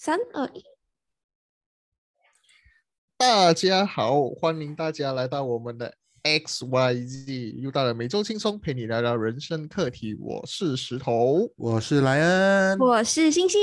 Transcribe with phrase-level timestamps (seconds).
[0.00, 0.62] 三二一，
[3.16, 10.16] 大家好，欢迎大家来到我们的 X Y Z，又到了每周轻松陪你聊聊人生课题。
[10.20, 13.60] 我是石头，我是莱恩，我是星星。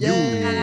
[0.00, 0.54] 耶！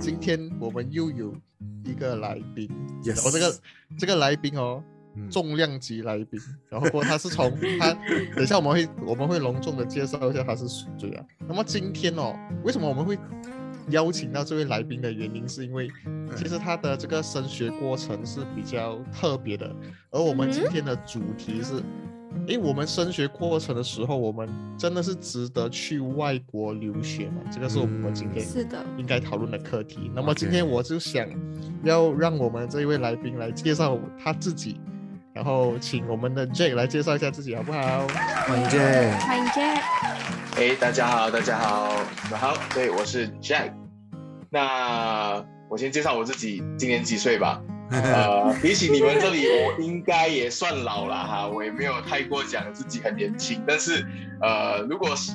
[0.00, 1.36] 今天我们又有
[1.84, 2.66] 一个来宾，
[3.04, 3.60] 然后这个
[3.98, 4.82] 这个来宾哦。
[5.30, 7.92] 重量级来宾，然后他是从 他，
[8.34, 11.24] 等一下我们会我们会隆重的介绍一下他是谁啊。
[11.48, 13.18] 那么今天哦，为什么我们会
[13.90, 15.88] 邀请到这位来宾的原因，是因为
[16.36, 19.70] 其实他的这个升学过程是比较特别的，
[20.10, 21.82] 而我们今天的主题是，
[22.46, 27.42] 诶，我们升学过程的时候，我们真的是值得去外国留学吗？
[27.52, 30.10] 这个是我们今天是的应该讨论的课题。
[30.14, 31.28] 那么今天我就想
[31.82, 34.80] 要让我们这一位来宾来介绍他自己。
[35.34, 38.06] 然后请我们的 Jack 来介绍一下自己好不好？
[38.46, 39.80] 欢迎 Jack，欢迎 Jack。
[40.54, 41.96] 哎，大家好，大家好，
[42.30, 43.72] 好，对，我是 Jack。
[44.48, 47.60] 那我先介绍我自己，今年几岁吧？
[47.90, 54.06] 呃，比起你们这里，我应该也算老了哈，我也没有太过讲自己很年轻，但是
[54.40, 55.32] 呃，如果是。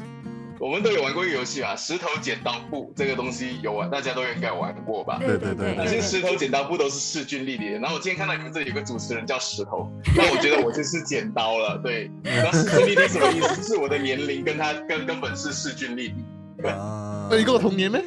[0.60, 5.18] 我们都有玩过一个游戏吧，石头剪刀布这个东西有玩，大家都应该玩过吧？
[5.20, 7.80] 对对对，那些石头剪刀布都是势均力敌的。
[7.80, 11.80] 然后我今天看到你们这里有个主持人叫石头， 那我觉得我就是剪刀了。
[11.82, 13.64] 对，那势均力敌什么意思？
[13.64, 16.16] 是我的年龄跟他根根本是势均力敌。
[16.62, 18.00] 那你跟我同年呢？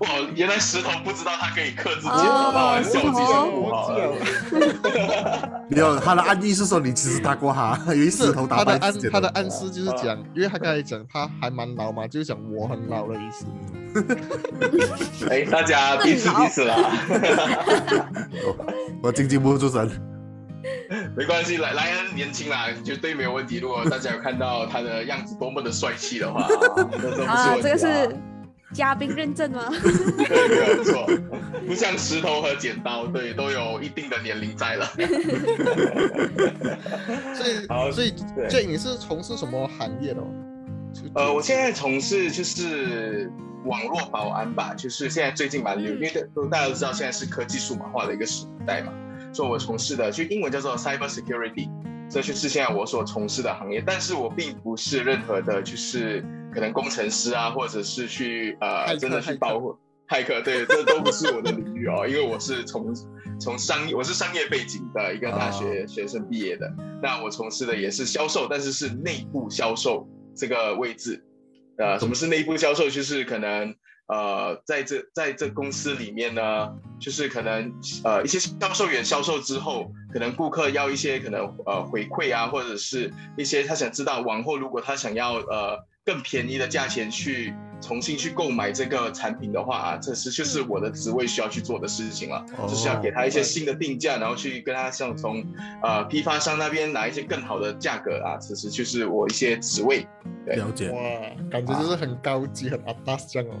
[0.00, 3.92] 哇，原来石头不知道他可以克制剪刀，那玩笑技术不好。
[5.68, 13.46] 没有，他的暗意是说你其实打过他，有一石头打他的暗他的暗示就是讲，因为他刚才讲他还蛮老嘛，就是讲我很老的意思。
[15.28, 16.76] 哎，大家彼此彼此啦。
[19.02, 19.90] 我经济不住神。
[21.16, 23.58] 没关系，莱莱恩年轻啦，绝对没有问题。
[23.58, 26.42] 如果大家有看到他的样子多么的帅气的话，
[27.26, 28.16] 啊，这个是。
[28.74, 29.64] 嘉宾认证吗？
[29.72, 31.06] 对， 没有错，
[31.66, 34.86] 不像石头和剪刀，对，都有一定的年龄在了。
[37.34, 38.12] 所以，好，所以，
[38.48, 40.22] 这你是从事什么行业的？
[41.14, 43.32] 呃，我现在从事就是
[43.64, 48.92] 网络保安吧，就是现在最近蛮流，因为都大家都知道现在是科技数码化的一个时代嘛，
[49.32, 51.70] 所以我从事的就英文叫做 cyber security，
[52.10, 56.22] 这就是现在我所从事的行业，但是我并不是任何的，就是。
[56.52, 59.76] 可能工程师啊，或者是去呃，真的去保护
[60.08, 62.94] 骇客，对，这都不是我的领域哦，因为我是从
[63.38, 66.66] 从商业，我是商业背景的一个大学学生毕业的。
[67.02, 71.22] 那我从事的也是销售，但是是内部销售这个位置。
[71.76, 72.88] 呃，什么是内部销售？
[72.88, 73.74] 就是可能
[74.06, 77.70] 呃，在这在这公司里面呢，就是可能
[78.02, 85.86] 呃一些销售员销售之后，可能顾客要一些可能呃回馈啊，或者是一些他想知道往后如果他想要呃。
[86.08, 87.52] 更便宜的价钱去
[87.82, 95.44] 重新去购买这个产品的话啊，这是就是我的职位需要去做的事情了，就是要给他一些新的定价，然后去跟他像从
[95.82, 100.06] 呃批发商那边拿一些更好的价格啊，其实就是我一些职位。
[100.46, 100.88] 了解。
[100.88, 100.98] 哇，
[101.50, 103.54] 感觉就是很高级很 advanced 这样哦。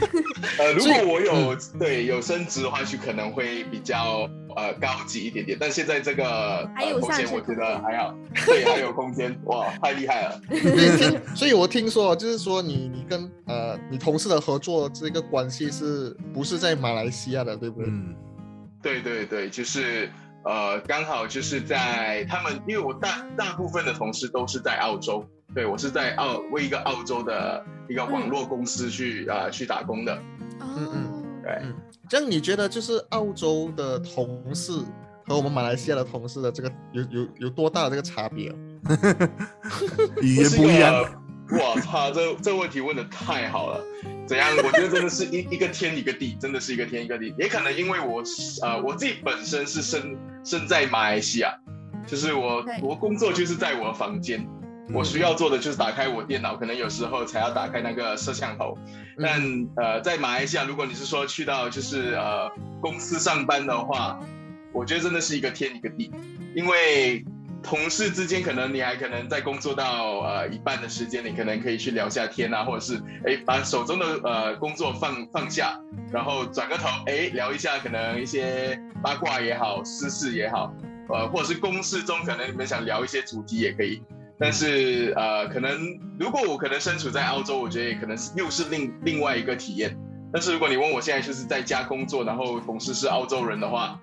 [0.58, 5.56] 呃，如果我有对有升职的话，就可能会比较呃高级一点点。
[5.60, 8.14] 但现在这个还有空间我觉得还好，
[8.46, 10.40] 对，还有空间哇，太厉害了。
[11.34, 17.88] 所以，我听说就是说你你跟呃你同事的合作这个关系是不是在马来西亚的，对不对？
[17.88, 18.14] 嗯，
[18.82, 20.10] 对对对，就是
[20.44, 25.24] 呃刚好就是在他们，因为我大大部分的同事都是在澳洲。
[25.54, 30.18] 对，我是在澳为一个澳洲的一个网络公司去啊去打工的。
[30.60, 31.13] 嗯嗯，
[31.44, 31.62] 对。
[32.08, 34.72] 这样你觉得就是澳洲的同事
[35.26, 38.52] 和我们马来西亚的同事的这个有有有多大的这个差别？
[40.20, 41.04] 语言不一样。
[41.52, 43.84] 我操，这这问题问的太好了。
[44.26, 44.48] 怎样？
[44.56, 47.34] 我觉得真的是一 一个天一个地，真的是一个天一个地。
[47.38, 48.22] 也可能因为我
[48.62, 51.54] 呃我自己本身是生生在马来西亚，
[52.06, 54.46] 就是我我工作就是在我的房间。
[54.92, 58.76] 我需要做的就是打开我电脑，可能有时候才要打开那个摄像头。
[59.18, 59.40] 但
[59.76, 62.50] 呃，在马来西亚，如果你是说去到就是呃
[62.80, 64.20] 公司上班的话，
[64.72, 66.10] 我觉得真的是一个天一个地，
[66.54, 67.24] 因为
[67.62, 75.80] 同事之间可能你还可能在工作到呃一半的时间，你可能可以去聊下天啊，或者是哎把手中的呃工作放放下，
[76.12, 80.74] 然后转个头哎聊一下可能一些八卦也好，私事也好，
[81.08, 84.02] 呃或者是公事中可能你们想聊一些主题也可以。
[84.38, 85.78] 但是呃，可能
[86.18, 89.96] 如果我可能身处在澳洲，我觉得也可能是又是另另外一个体验。
[90.32, 94.00] 但是如果你问我现在就是在家工作，然后同事是澳洲人的话，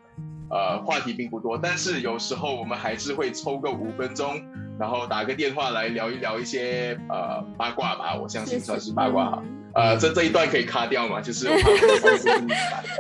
[0.50, 1.58] 呃，话题并不多。
[1.58, 4.42] 但是有时候我们还是会抽个五分钟，
[4.80, 9.44] 然后打个电话来聊一聊一些呃八卦吧，我相信算是八卦哈。
[9.74, 11.20] 呃，这这一段可以卡掉嘛？
[11.20, 11.50] 就是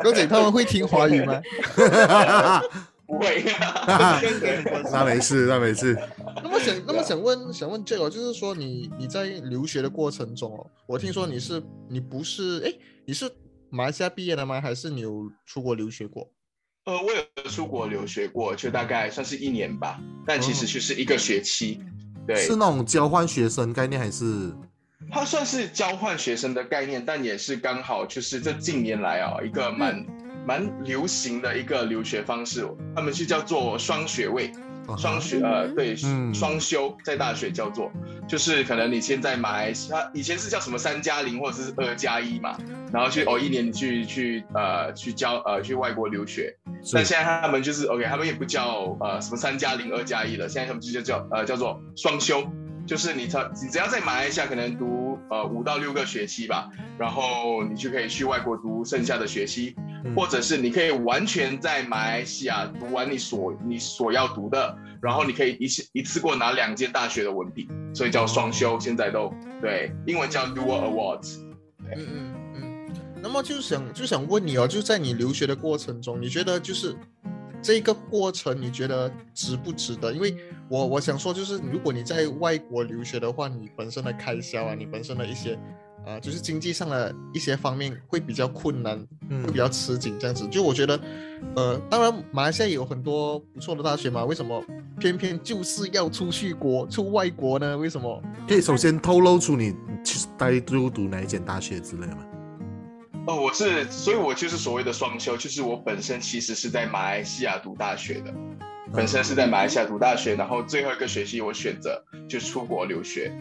[0.03, 1.41] 哥 姐他们会听华语吗？
[3.07, 3.43] 不会，
[4.89, 5.97] 那没事，那没事。
[6.43, 12.73] 那么想， 那么想问，想问这个，就是说你你在留学的过程中哦，我听说你是你不是哎，
[13.05, 13.29] 你是
[13.69, 14.59] 马来西亚毕业的吗？
[14.61, 16.29] 还是你有出国留学过？
[16.85, 21.79] 呃，我有出国留学过，就大概算是一年吧，但其实就是一个学期。
[22.27, 24.51] 对，是那种交换学生概念还是？
[25.11, 30.05] 它算是交换学生的概念，但也是刚好就是这近年来啊一个蛮
[30.45, 34.51] 蛮流行的一个留学方式，他们是叫做双学位。
[34.97, 35.95] 双学呃对
[36.33, 37.91] 双修在大学叫做，
[38.27, 42.57] 就是可能你现在马来西亚以前是叫什么三加零或者是二加一嘛，
[42.93, 46.55] 然后去哦一年你去去呃去教呃去外国留学，
[46.93, 52.43] 但现在他们就是 OK 他们也不叫呃什么三加零二加一了，现在他们就叫呃叫做双修，
[52.91, 59.73] 就是你只你只要在马来西亚可能读呃五到六个学期吧，然后你就可以去外国读剩下的学期。
[60.13, 67.65] 或者是你可以完全在马来西亚读完你所你所要读的，然后你可以一次一次过拿两间大学的文凭，
[67.95, 68.77] 所以叫双修。
[68.77, 71.37] 现在都对，英文叫 Dual Awards。
[71.95, 72.89] 嗯嗯嗯。
[73.23, 76.93] 那么就想就想问你哦，就在你留学的过程中，你觉得就是
[77.61, 80.11] 这个过程，你觉得值不值得？
[80.11, 80.35] 因为
[80.67, 85.57] 我我想说，就是如果你在外国留学的话，你本身的开销啊，你本身的一些。
[86.03, 88.97] 啊，就是经济上的一些方面会比较困难，
[89.45, 90.47] 会比较吃紧这样子。
[90.47, 90.99] 就我觉得，
[91.55, 94.65] 呃，当然马来西亚有很多不错的大学嘛，为什么
[94.99, 97.77] 偏偏就是要出去国出外国呢？
[97.77, 98.19] 为什么？
[98.47, 102.25] 可以首先透露出你去待就读哪一间大学之类吗？
[103.27, 108.33] 哦，我是，所以我就是所谓的双休，就是我本身其实是在马来西亚读大学的，
[108.91, 113.31] 本身是在马来西亚读大学，然后最后一个学期我选择就出国留学。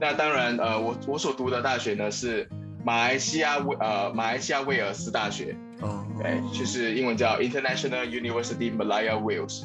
[0.00, 2.48] 那当然，呃，我我所读的大学呢是
[2.84, 9.62] 马来西亚威呃马来西亚威尔斯大学，哦，对，就是英文叫 International University Malaya Wales。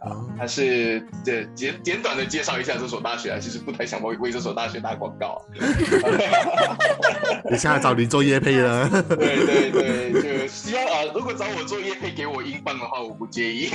[0.00, 5.42] 啊，他是这简简短的介绍一下这所大学啊，其实不太想为为这所大学打广告。
[7.50, 8.88] 你现在找你做业配了？
[9.08, 13.70] 对对对，就希望啊，如果找我做业配给我英镑的话，我不介意。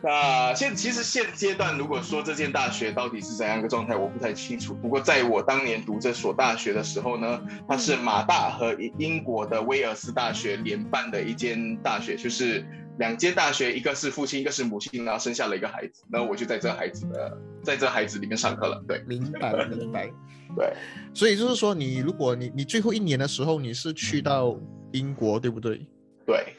[0.00, 4.74] 那现其实现阶段，如果说这间大学到底是怎样一个状态，我不太清楚。
[4.74, 12.64] 不过在我当年读这所大学的时候呢，它是马大和英国的威尔斯大学联办的一间大学，就是。
[12.98, 18.82] 两间大学，一个是父亲，一个是母亲，然后生下了一个孩子，然后我就在这孩子的，在这孩子里面上课了。
[18.86, 20.10] 对，明白明白。
[20.54, 20.72] 对，
[21.14, 24.60] 所以就是说，你如果你你最后一年的时候，你是去到
[24.92, 25.86] 英国，对不对？
[26.26, 26.54] 对。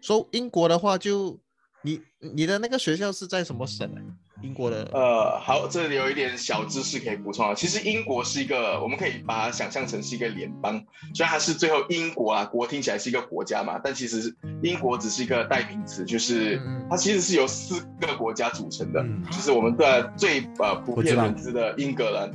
[0.00, 1.38] 说英国的话，就
[1.82, 4.00] 你你的那个学校是在什么省呢？
[4.42, 7.54] 英国的呃，好，这里有一点小知识可以补充啊。
[7.54, 10.82] 其实英国是一个，我们可以把它想象成是一个联邦，
[11.14, 16.60] 虽然它是最后英国啊，国听起来是一个国家嘛，但其实英国只是一个代名词，就是
[16.90, 22.30] 它其实是由四个国家组成的，就是我们的最呃普遍认知的英格兰，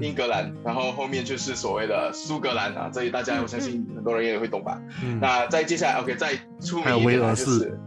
[0.00, 4.80] 英格兰，然后后面就是所谓的苏格兰啊，这里大家我相信很多人也会懂吧。
[5.20, 7.78] 那再接下来，OK，再出名一点就是。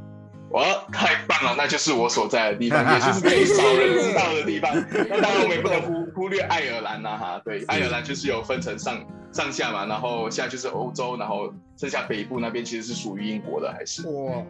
[0.56, 1.54] 哇，太棒了！
[1.57, 4.74] 那就是我所在的地方， 也就是最少人知道的地方。
[5.10, 14.42] 那当然，我们也不能忽忽略爱尔兰呐，哈，对，爱尔兰就是有分成上上下嘛，然后现在就是欧洲，然后剩下北部那边其实是属于英国的，还是哇，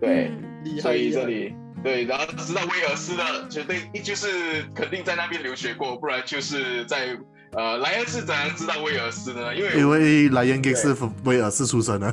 [0.00, 0.32] 对，
[0.80, 1.54] 所以这里
[1.84, 7.16] 对，然后知道威尔斯的，绝对就是肯定在那边留学过，不然就是在
[7.52, 9.54] 呃莱恩是怎样知道威尔斯的呢？
[9.54, 10.92] 因为因为莱恩给是
[11.22, 12.12] 威尔斯出生的。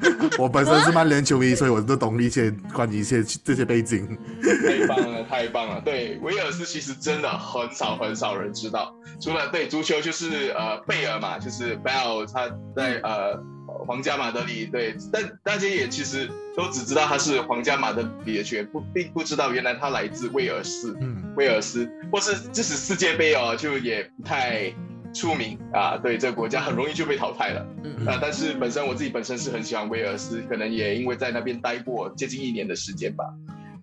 [0.38, 4.16] 我本身是曼联球迷，所以我都懂一些关于一些这些背景。
[4.42, 5.80] 太棒了，太棒了！
[5.84, 13.38] 对，威尔斯其实真的很少很少人知道，除了对足球就是呃贝尔嘛，就是 Bell 他在呃
[13.86, 24.72] 皇家马德里对，但大家也其实都只知道他是皇家马德里的球员，不并不知道原来他来自威尔士，嗯，威尔斯，或是即使世界杯哦，就也不太。
[25.12, 27.66] 出名啊，对这个国家很容易就被淘汰了。
[27.84, 33.24] 嗯啊，但是本身我自己本身是很喜欢威尔斯，可能也因为在那边待过接近一年的时间吧。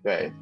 [0.02, 0.32] 对，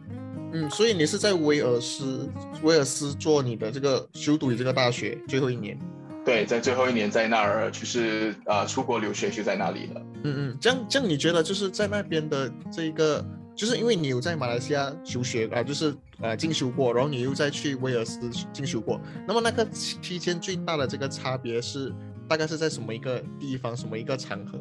[0.52, 2.28] 嗯，所以你是在威尔斯，
[2.62, 5.78] 威尔斯做你的这个修读这个大学最后一年。
[6.24, 10.02] 对，在最后一年在那儿就是呃出国留学就在那里了。
[10.24, 13.24] 嗯嗯，这样这样你觉得就是在那边的这个。
[13.56, 18.20] 就是因为你有在马来西亚求学啊，就是呃进修过，然后你又再去威尔斯
[18.52, 21.92] 进修过，那么那个期间最大的这个差别是
[22.28, 24.60] 大概是在什么一个地方，什么一个场合？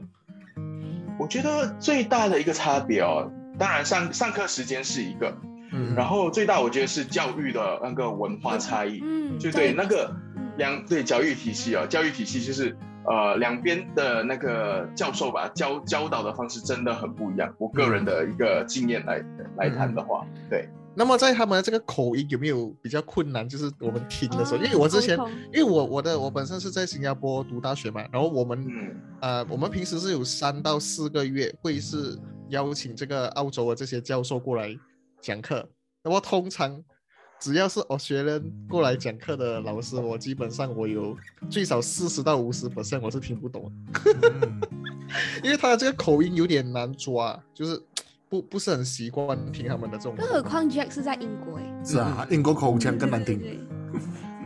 [1.20, 5.38] 我觉得最大的一个差别哦，当然上上课时间是一个，
[5.72, 17.54] 嗯然后最大我觉得是教育的那个文化差异，嗯，就对那个嗯两对教育体系啊，教育体系就是呃两边的那个教授吧教教导的方式真的很不一样。
[17.58, 19.24] 我个人的一个经验来
[19.58, 23.48] 来谈的话，对，那么在他们的这个口音有没有比较困难？
[23.48, 25.18] 就是我们听的时候，哦因为我之前
[25.54, 28.96] 因为我我的我本身是在新加坡读大学嘛，然后我们、嗯。
[29.22, 32.20] 呃我们平时是有三到四个月会是
[32.50, 34.78] 邀请这个澳洲的这些教授过来
[35.20, 35.68] 讲课，
[36.04, 36.84] 那么通常
[37.46, 41.16] 只要是 Australian 过来讲课的老师，我基本上我有
[41.48, 43.72] 最少四十到五十 percent 我是听不懂
[45.44, 47.80] 因为他的这个口音有点难抓，就是
[48.28, 50.16] 不不是很习惯听他们的这种。
[50.18, 53.38] 更何况 Jack 是在英国哎，是啊，英国口腔更难听。
[53.38, 53.60] 对对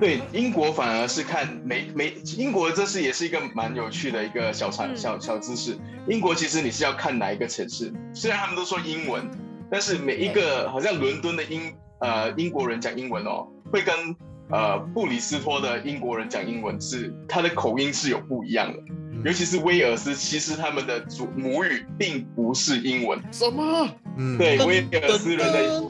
[0.01, 5.77] 对对，英国反而是看每每英国这是也是一个蛮有趣的一个小常嗯小小知识。
[6.09, 9.25] 英国其实你是要看哪一个城市，虽然他们都说英文，
[9.71, 14.15] 但是每一个好像伦敦的英呃英国人讲英文哦，会跟
[14.49, 18.79] 呃布里斯托的英国人讲英文是他的口音是有不一样的。
[19.25, 23.19] 尤其是威尔斯，其实他们的主母语并不是英文。
[23.33, 23.89] 什么？
[24.17, 25.89] 嗯，对，威尔斯人的，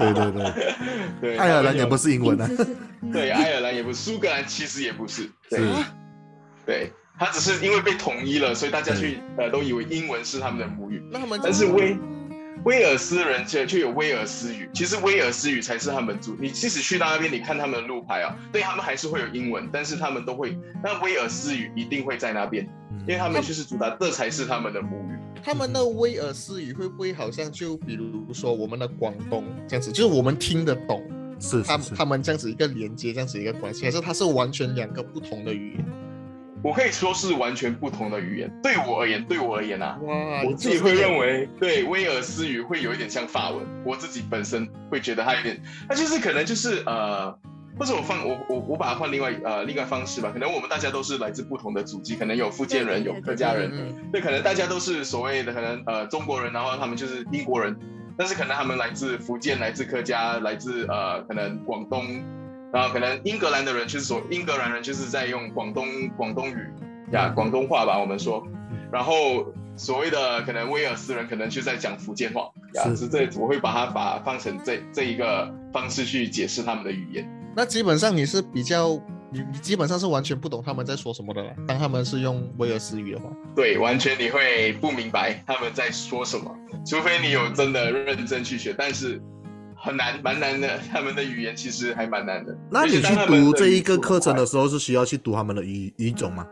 [0.00, 0.74] 对对对，
[1.20, 2.50] 对，爱尔兰也不是，英文啊。
[3.12, 5.60] 对，爱尔兰也不是，苏格兰其实也不是，对。
[5.60, 5.66] 是，
[6.66, 11.96] 对，他只是因为被统一了，所以大家去呃都以为英文是他们的母语，那他们但是威
[12.64, 16.36] 威尔斯人却却有威尔斯语，其实威尔斯语才是他们主。
[16.38, 22.64] 你即使去到那边，你看他们的路牌啊，对他们还是会有英文，但是他们都会，那威尔斯语一定会在那边，
[23.00, 25.18] 因为他们就是主打，这才是他们的母语。
[25.42, 31.02] 他们的威尔斯语会不会好像就比如说我们的广东这样子，就是我们听得懂，
[31.40, 35.84] 他是他们，他们这样子一个连接，这样子一个关系，还是它是完全两个不同的语言？
[36.62, 38.50] 我可以说是完全不同的语言。
[38.62, 43.66] 对我而言，对我而言啊，哇，我自己会认为，对威尔斯语会有一点像法文。
[43.84, 47.36] 我自己本身会觉得它有点，它就是可能就是呃，
[47.78, 50.30] 或者我放我我我把它换另外呃另外方式吧。
[50.32, 57.76] 可能我们大家都是来自不同的祖籍，可能有福建人，有客家人，嗯对，可能大家都是所谓的可能呃中国人，然后他们就是英国人，
[58.16, 62.04] 但是可能他们来自福建，来自客家，来自呃可能广东，
[62.72, 65.86] 然后可能英格兰的人就是说英格兰人就是在用广东
[66.16, 66.56] 广东语
[67.12, 68.42] 呀广东话吧，我们说，
[68.90, 77.28] 然后所谓的可能威尔斯人可能就在讲福建话呀，是是这我会把它把放成这这一个方式去解释他们的语言。
[77.54, 78.98] 那基本上你是比较，
[79.30, 81.50] 你你基本上是完全不懂他们在说什么的了。
[81.68, 86.50] 当他们是用威尔斯语的话，对，完全你会不明白他们在说什么，
[86.86, 89.20] 除非你有真的认真去学，但是
[89.82, 90.78] 很难，蛮难的。
[90.90, 92.56] 他们的语言其实还蛮难的。
[92.70, 96.46] 那你去读这一个课程的时候，是需要去读他们的语语种吗？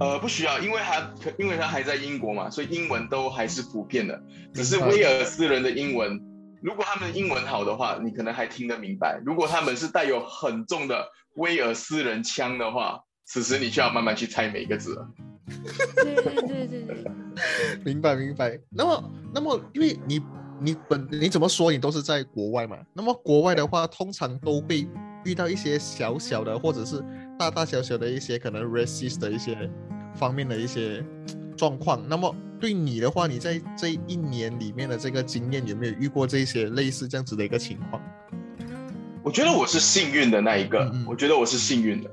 [0.00, 4.20] 呃，不需要，因为他可因为他还在英国嘛，所以英文都还是普遍的。
[4.52, 6.20] 只是威尔斯人的英文，
[6.60, 15.08] 如果他们的英文好的话，你可能还听得明白；如果他们是带有很重的威尔斯人腔的话，此时你就要慢慢去猜每一个字了。
[15.96, 17.04] 对对对对对，
[17.84, 18.58] 明白明白。
[18.70, 20.20] 那么那么，因为你
[20.62, 24.86] 你本你怎么说你都是在国外嘛，那么国外的话，通常都会
[25.24, 27.04] 遇到一些小小的或者是
[27.38, 29.70] 大大小小的一些可能 racist 的一些
[30.14, 31.04] 方面的一些
[31.56, 32.02] 状况。
[32.08, 38.00] 那么对你的话，你在这一年里面的这个经验有没有遇过这些类似这样子的一个情况？
[39.24, 42.10] 我觉得我是幸运的那一个，嗯嗯我觉得我是幸运的。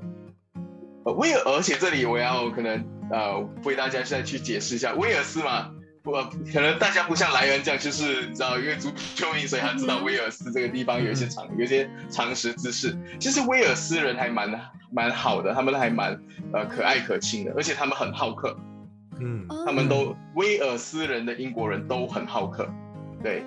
[1.04, 5.70] 呃，威尔，而且这里我要可能呃为大家现在去解释一下，威尔斯嘛，
[6.04, 12.96] 我可能大家不像莱恩这样，就是你知道，因为足球迷，所以他知道威尔斯这个地方有一些常有一些常识知识。
[13.18, 14.50] 其实威尔斯人还蛮
[14.90, 16.18] 蛮好的，他们还蛮
[16.52, 18.56] 呃可爱可亲的，而且他们很好客，
[19.20, 22.68] 嗯，他们都威尔斯人的英国人都很好客，
[23.22, 23.44] 对。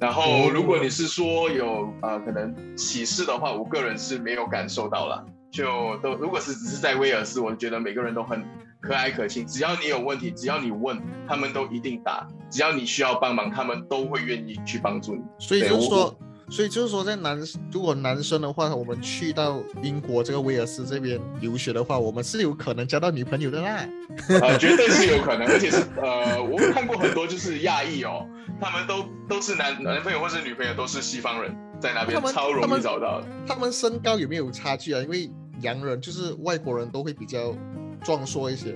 [0.00, 5.24] 然后，如果你是说有呃可能歧视的话，我个人是没有感受到啦。
[5.52, 8.42] 就都如果是只是在威尔斯，我觉得每个人都很
[8.82, 9.46] 可爱可亲。
[9.46, 15.22] 只要你有问题，只要你问，他们都一定答；只要你需要帮忙，他们都会愿意去帮助你。
[15.38, 16.18] 所以就是说，
[16.50, 23.88] 所以就是说，在男如果男生的话，我们去到英国这个威尔斯这边留学的话，我们是有可能交到女朋友的啦。
[24.28, 28.26] 呃，绝对是有可能，而且是呃，我看过很多就是亚裔哦，
[28.60, 33.26] 他们都都是男男朋友或是女朋友都是西方人，在那边超容易找到的。
[33.46, 35.00] 他们身高有没有差距啊？
[35.00, 37.56] 因为洋人就是外国人都会比较
[38.02, 38.74] 壮硕一些，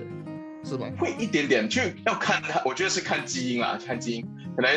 [0.63, 0.87] 是吧？
[0.97, 4.25] 会一点点，就要看他，我觉得是看基因啦，看基因。
[4.55, 4.71] 可能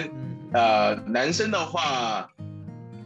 [0.52, 2.30] 嗯，呃，男生的话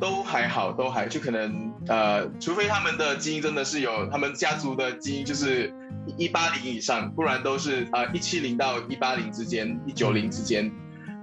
[0.01, 5.73] 都还好，都还就可能呃，除非他们的基因真的是有他们家族的基因就是
[6.17, 10.71] 一八零以上，不然都是啊一七零到一八零之间，一九零之间。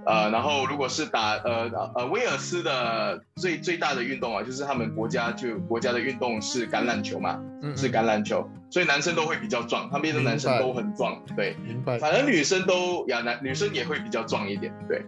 [0.05, 15.05] 呃，然后如果是打呃呃威尔斯的最最大的运动啊，就是他们国家就国家的运动是橄榄球嘛，嗯是橄榄球，所以男生都会比较壮，他们的男生都很壮，对，明白，反而女生都呀男女生也会比较壮一点，对，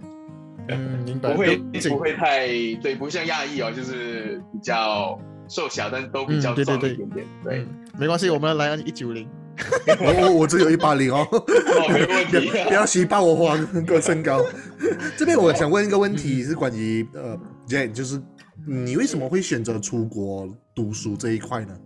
[0.68, 2.48] 嗯，明白，不会不会太
[2.82, 5.20] 对，不像亚裔哦，就是比较
[5.50, 9.28] 瘦小，但都比较壮一点点，对嗯，没关系，我们来按一九零，
[10.00, 14.44] 我我我只有一八零哦，哦，没问不题要 不要虚报我慌个身高。
[15.18, 18.22] 这边我想问一个问题，是关于呃，Jane，就是
[18.68, 21.78] 你为什么会选择出国读书这一块呢？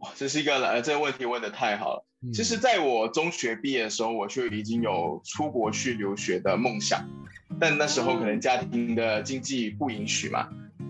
[0.00, 2.06] 哇，这是一个呃，这个问题问的太好了。
[2.26, 7.06] 嗯其实，在我中学毕业的时候，我就已经有出国去留学的梦想，
[7.60, 10.48] 但那时候可能家庭的经济不允许嘛，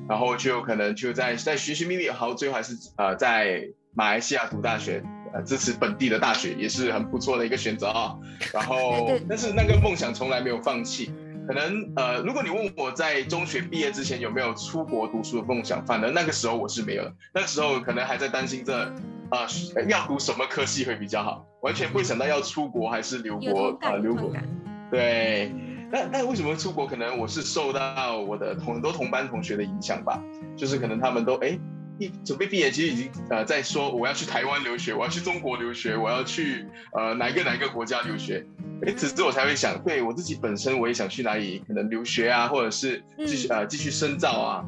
[0.08, 5.02] 然后就可能就在在寻寻觅觅，好，最后还是呃在马来西亚读大学，
[5.34, 8.16] 呃支持本地的大学也是很不错的一个选择啊。
[8.52, 11.12] 然后， 但是那个梦想从来没有放弃。
[11.46, 17.12] 可能呃，如果你问我在中学毕业之前有没有出国读书的梦想，反而那个时候我是没有的。
[17.34, 18.90] 那个时候可能还在担心着，
[19.30, 24.32] 呃，要读什么科系会比较好，完全不会想到要出国还是留国啊，呃留国。
[24.90, 25.52] 对，
[25.92, 26.86] 那那为什么出国？
[26.86, 30.22] 可能我是受到我的同很多同班同学的影响吧，
[30.56, 31.58] 就是可能他们都哎。
[31.98, 38.44] 一准备毕业，其实已经呃在说我要去台湾留学，我要去中国留学，我要去呃哪一个哪一个国家留学。
[38.84, 44.64] 哎，此时我才会想，对我自己本身我也想去哪里，可能留学啊，或者是继续、呃继续深造啊。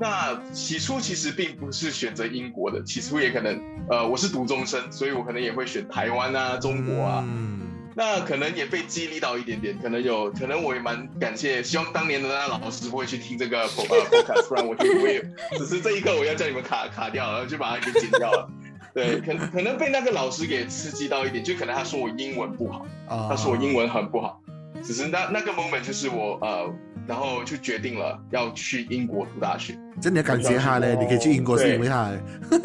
[0.00, 7.24] 那起初其实并不是选择英国的，起初也可能呃我是读中生，所以我可能也会选台湾啊、中国啊。
[7.24, 7.63] 嗯
[7.96, 15.22] 那可能也被激励到一点点，可能有，可能我也蛮感谢，希望当年的那老师不会去听这个呃 podcast，不然我就不会，
[15.58, 18.48] 只是这一刻我要叫你们卡卡掉然后，就把它给剪掉了。
[18.92, 24.40] 对，可可能被那个老师给刺激到一点，就可能他说我英文不好，啊他说我英文很不好，
[24.82, 26.72] 只是那那个 moment 就是我呃，
[27.06, 29.76] 然后就决定了要去英国读大学。
[30.00, 32.18] 真的感谢他嘞，你可以去英国是因为他嘞。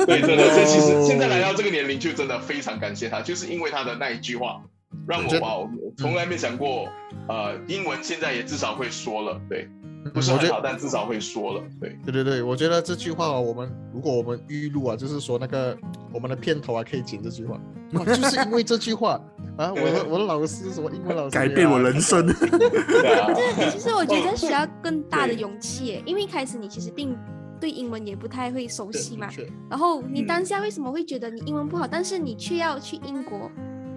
[0.06, 4.62] 对，真的，这其实 现在来到这个年龄，就真的非常感谢他，就是因为他的那一句话，
[5.08, 6.88] 让我哇，我从来没想过，
[7.28, 9.70] 呃，英文现在也至少会说了，对，
[10.14, 15.78] 不是我觉得很好，但至少会说了，对，对对对，我觉得这句话哦，我们如果我们预录啊，就是说那个
[16.14, 17.60] 我们的片头啊，可以剪这句话。
[17.94, 19.20] 哇， 就是因为这句话。
[19.58, 22.26] 啊， 我的我的老师什么英文老师改变我人生。
[22.48, 23.28] 对啊，
[23.70, 27.14] 其实我觉得需要更大的勇气，因为一开始你其实并
[27.60, 29.28] 对英文也不太会熟悉嘛。
[29.70, 33.52] 然后你嗯当下为什么会觉得你英文不好，但是你却要去英国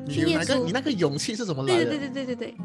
[0.06, 0.72] 你那个你？
[0.72, 1.84] 那个勇气是怎么来的？
[1.84, 2.56] 对对对对对对对，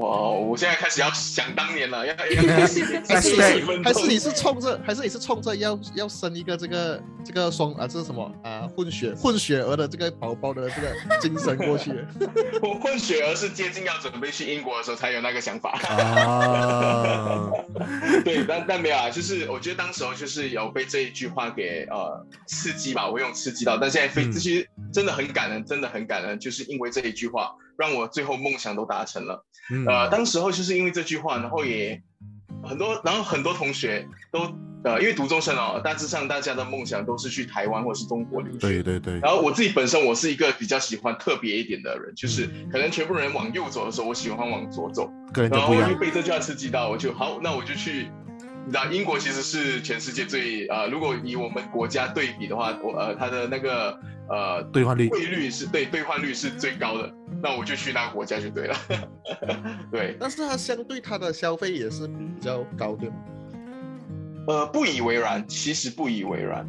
[0.00, 3.36] 哇，我现在开始要想当年了，要要开 始还是
[3.84, 11.92] 还是你是冲着还是你是冲着要要生一个这个这个双啊这是什么啊混血混血儿的这个宝宝的这个精神过去？
[12.62, 15.78] 我混血儿是接近要准备去英国的时候才有那个想法。
[15.78, 17.50] 啊，
[18.24, 29.44] 对，但但没有啊，就是我觉得当时候就是有被这一句话给呃刺激吧，我用刺激到，但现在这些真的很感恩，真的很感恩，就是因为这一句话，让我最后梦想都达成了。
[29.72, 32.02] 嗯呃，当时候就是因为这句话，然后也
[32.62, 34.40] 很多，然后很多同学都
[34.84, 38.58] 呃，因为读中生哦，大致上大家的梦想都是去台湾或者是中国留学。
[38.58, 45.10] 对对对，然后我自己本身我是一个比较喜欢特别一点的人，就是可能全部人往右走的时候，我喜欢往左走。
[45.32, 45.74] 个人然后。
[46.00, 48.08] 被这句话刺激到，我就好，那我就去。
[48.66, 53.98] 你知道英国其实是全世界最呃，如果以我们国家对比的话，我呃它的那个
[54.30, 57.12] 呃兑换率汇率是对兑换率是最高的，
[57.42, 58.76] 那我就去那个国家就对了。
[59.92, 63.16] 对，但是它相对它的消费也是比较高，对吗？
[64.46, 66.66] 呃，不以为然，其实不以为然。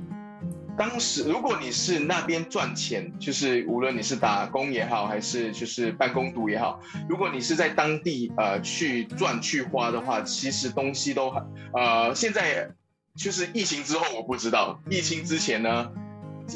[0.78, 11.43] 当时如果你是那边赚钱，就是无论你是打工也好，还是就是办公读也好，如果你是在当地呃去赚去花的话，其实东西都很
[11.74, 12.71] 呃现在
[13.15, 15.91] 就是疫情之后我不知道，疫情之前呢，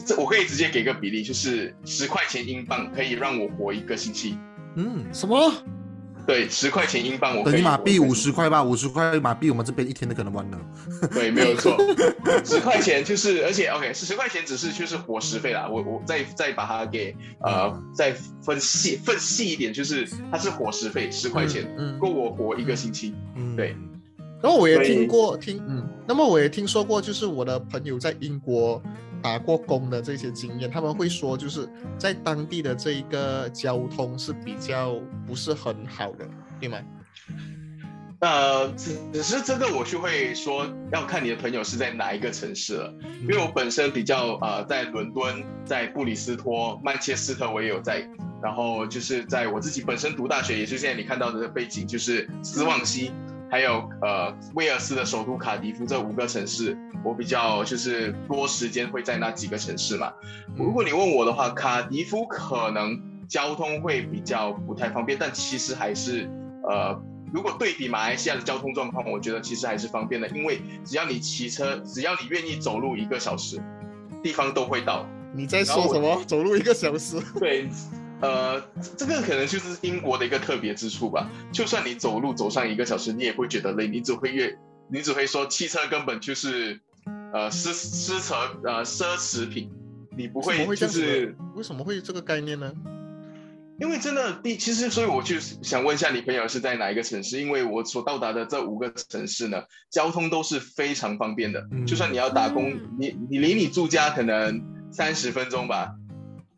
[0.06, 4.38] 这我可以直接给个比例，就是十块钱英镑可以让我活一个星期。
[4.76, 5.52] 嗯，什么？
[6.28, 10.58] 对，十块钱英镑我可以等于马币五十块吧，五十块马币，我们这边一天都可能完了。
[11.14, 11.78] 对，没有错，
[12.44, 15.70] 十块钱就是，而且 OK，十块钱只是就是伙食费啦。
[15.70, 23.14] 我我再再把它给呃再分细分细一点，就是它是伙食费十块钱，嗯，够我活一个星期。
[23.36, 23.76] 嗯，对
[24.42, 28.82] 然后我也听过听，嗯，那么我也听说过，就是我的朋友在英国
[29.26, 36.78] 打过工的这些经验，他们会说，就是在当地的这一个交通是比较不是很好的，对吗？
[38.20, 48.08] 呃，只只是这个我就会说要看你的朋友是在哪一个城市了，因为我本身比较呃在伦敦、在布里斯托、曼彻斯特我也有在
[48.44, 53.12] 然后就是在我自己本身读大学，也是现在你看到的背景，就是斯旺西，
[53.56, 60.12] 还有呃威尔斯的首都卡迪夫这五个城市，我比较就是多时间会在那几个城市嘛。
[60.58, 66.30] 如果你问我的话，卡迪夫可能交通会比较不太方便，但其实还是
[66.64, 67.02] 呃。
[67.34, 73.58] 如果对比马来西亚的交通状况，我觉得其实还是方便的，因为只要你骑车，只要你愿意走路一个小时，
[74.22, 75.06] 地方都会到。
[75.34, 76.22] 你在说什么？
[76.28, 77.22] 走路一个小时？
[77.40, 77.70] 对，
[78.22, 78.62] 呃，
[78.98, 81.30] 这个可能就是英国的一个特别之处吧。
[81.52, 84.58] 就算你走路走上一个小时，你也不会觉得累，你只会越，
[84.90, 86.80] 你只会说汽车根本就是
[87.34, 89.70] 呃奢奢侈呃奢侈品，
[90.18, 92.74] 你不会就是为什么会这个概念呢？
[93.78, 97.42] 因为真的第其实，所以我就想问一下你朋友是在哪一个城市？
[97.42, 101.62] 因为我所到达的这五个城市呢，交通都是非常方便的。
[101.86, 105.94] 就算你要打工，你你离你住家可能三十分钟吧，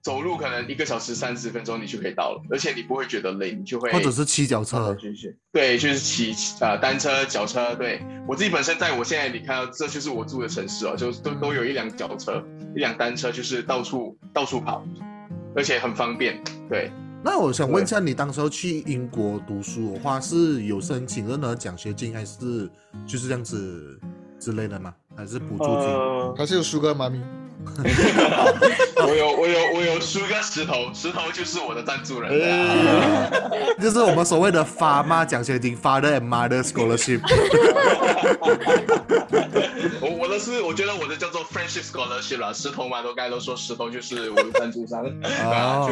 [0.08, 4.96] 走路可能一个小时三十分钟你就可以到了，而且你不会觉得累，你就会或者是骑脚车，
[5.52, 7.76] 对，就是骑啊单车、脚车。
[7.76, 12.41] 对我自己本身在我现在你看到这就是我住的城市哦，就都都有一辆脚车、
[12.74, 14.82] 一辆单车，就是到处到处跑，
[15.54, 16.41] 而且很方便。
[16.70, 16.89] 对。
[17.22, 22.70] 那我想问一下，你当时候去英国读书的话，是有申请任何奖学金，还是
[23.06, 24.00] 就是这样子
[24.39, 24.93] 之类的吗？
[25.17, 26.36] 还是补助金？
[26.38, 27.22] 还是有苏格妈咪？
[28.97, 32.32] 我有我有我有输个石头，石头就是我的赞助人，
[33.80, 37.21] 就是我们所谓的发妈奖学金，Father and Mother Scholarship。
[40.01, 45.03] 我我的是，我觉得我的叫做 Friendship Scholarship 啦，石头嘛，都该都说石头就是我的赞助商，
[45.86, 45.89] 就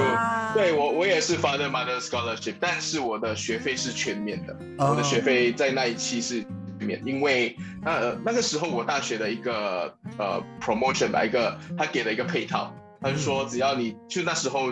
[0.54, 6.44] 对我我也是 Father Mother Scholarship，但是我的学费是全免的，我的学费在那一期是。
[6.86, 14.72] 面，因为呃那个时候我大学的一个呃 promotion 吧，一个他给了一个配套，他就说只要你就那时候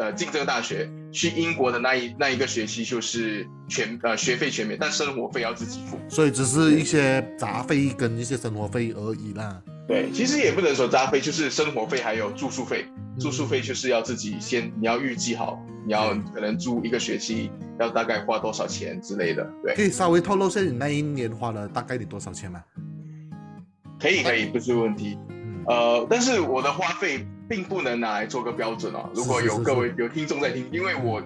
[0.00, 9.62] 呃进这个大学去英国的那一那一个学期就是全呃学费全免，但生活费要自己付，所以只是一些杂费跟一些生活费而已啦。
[9.86, 12.86] 对，其实也不能说杂费，就是生活费还有住宿费，
[13.18, 19.44] 住宿费就是要自己先你要预计好，你要可能住一个学期要大概花多少钱之类的。
[19.62, 22.62] 对，可以稍微透露下你那一年花了大概得多少钱吗？
[24.00, 25.18] 可以，可以，不是问题。
[25.66, 29.10] 呃，但是我的花费并不能拿来做个标准哦。
[29.12, 31.20] 如果有各位有听众在听，因为我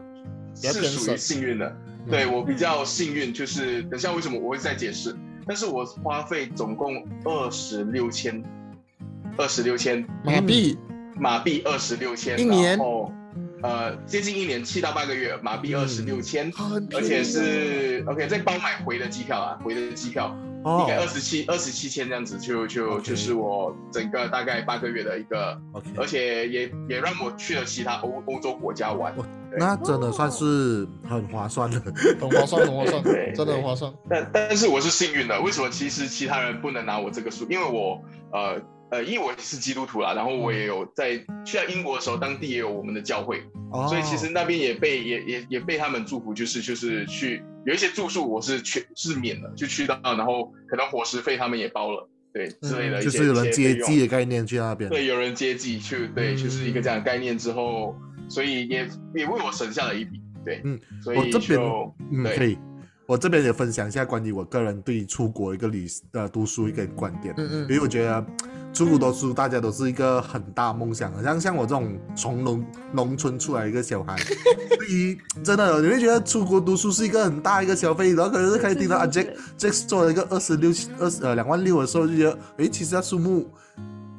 [0.55, 1.77] 是属于幸运的，
[2.09, 5.15] 对我比较幸运，就是等下为什么我会再解释。
[5.47, 8.43] 但是我花费总共二十六千，
[9.37, 10.79] 二十六千马币，
[11.15, 12.79] 马币二十六千，一年，
[13.63, 16.51] 呃，接近一年七到八个月，马币二十六千，
[16.95, 20.35] 而且是 OK，再包买回的机票啊，回的机票。
[20.65, 25.61] 应该二十七二十七千这样子，就就就是我整个大概八个月的一个，
[25.97, 29.15] 而且也也让我去了其他欧欧洲国家玩，
[29.59, 31.81] 那真的算是很划算的，
[32.19, 33.03] 很划算，很划算，
[33.35, 33.93] 真的很划算。
[34.09, 35.69] 但但是我是幸运的，为什么？
[35.71, 38.61] 其实其他人不能拿我这个数，因为我呃。
[38.95, 43.43] 呃，因为我是基督徒啦，然后我也有在去到英国的时候，当地也有我们的教会，
[43.89, 57.97] 所以其实那边也被也也也被他们祝福，就是就是去有一些住宿我是全是免了，就去到，然后可能伙食费他们也包了，对之类的，就是有人接济的概念去那边，对，有人接济去，对，就是一个这样的概念之后，
[58.29, 61.41] 所以也也为我省下了一笔，对，嗯，所以就
[62.13, 62.57] 嗯可以。
[63.07, 68.27] 我这边也分享一下关于我个人对出国一个旅呃读书一个观点，嗯嗯，因为我觉得
[68.75, 74.17] 出国读书大家都是一个很大梦想，像像我这种从农农村出来一个小孩，
[74.77, 83.49] 对于真的你会觉得出国读书是一个很大一个消费，然后可能是可以听到啊 Jack Jack 做了一个二十六二十呃两万六的时候就觉得，诶，其实那数目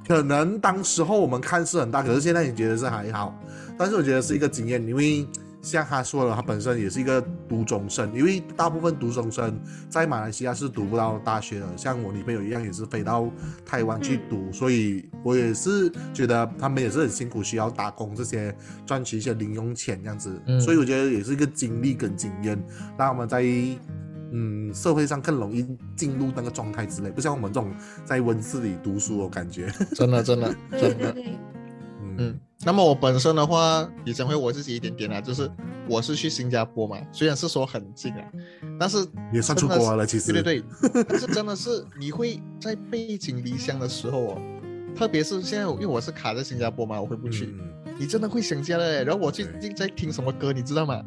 [0.08, 3.38] 可能当时候我们看是很大，可是现在你觉得是还好，
[3.78, 5.28] 但是我觉得是一个经验，因为。
[5.66, 13.28] 像他说了，他本身也是一个读中生，因为大部分读中生在马来西亚是读不到大学的，像我女朋友一样也是飞到
[13.66, 22.64] 台湾去读，所以我也是觉得他们也是很辛苦，需要打工这些赚取一些零用钱这样子，所以我觉得也是一个经历跟经验，
[22.96, 23.44] 让我们在
[24.32, 27.74] 嗯社会上更容易进入那个状态之类，不像我们这种
[28.04, 31.16] 在温室里读书的感觉，真的真的真的，
[32.18, 32.40] 嗯。
[32.64, 35.52] 那么我本身的话也讲回我自己一点点啊，就是
[35.88, 38.24] 我是去新加坡嘛，虽然是说很近啊，
[38.80, 40.06] 但是也算出国了。
[40.06, 44.42] 其实对对对，但是真的是你会在背井离乡的时候哦，
[44.96, 47.54] 特别是现在因为我是卡在新加坡嘛，我回不去，
[48.00, 49.04] 你真的会想家的。
[49.04, 51.04] 然后我最近在听什么歌，你知道吗？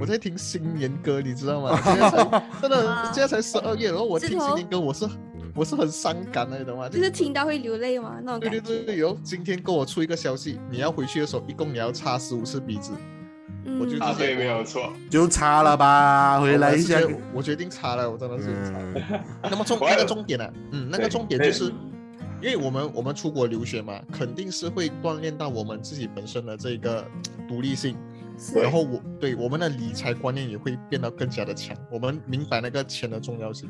[0.00, 1.78] 我在听新年歌，你知道吗？
[1.84, 5.06] 现在 真的现在才十二月，然后我听新年歌，我是。
[5.56, 6.88] 我是很伤感的，你懂吗？
[6.88, 8.18] 就是听到会流泪吗？
[8.22, 8.60] 那种感觉。
[8.60, 12.92] 对对对对，有今天跟我出一个消息，你要回去的时候，一共你要擦十五次鼻子。
[13.64, 14.92] 嗯我就啊，对，直接没有错。
[15.10, 17.20] 就擦了吧，回来一下我。
[17.34, 18.94] 我决定擦了，我真的是擦了。
[18.94, 21.64] 嗯那么重那个重点呢、嗯，那个重点就是，
[22.40, 27.04] 因为我们我们出国留学嘛，肯定是会锻炼到我们自己本身的这个
[27.48, 27.96] 独立性，
[28.38, 33.68] 是然后我对我们的理财观念也会变得更加的强，我们明白那个钱的重要性，